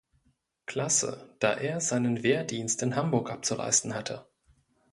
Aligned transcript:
Klasse, 0.65 1.29
da 1.37 1.53
er 1.53 1.79
seinen 1.79 2.23
Wehrdienst 2.23 2.81
in 2.81 2.95
Hamburg 2.95 3.29
abzuleisten 3.29 3.93
hatte. 3.93 4.25